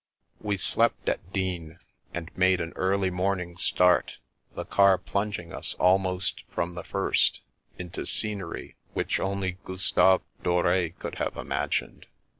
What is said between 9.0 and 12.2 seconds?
only Gustave Dore could have im agined.